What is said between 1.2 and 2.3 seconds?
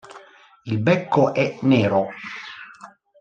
è nero.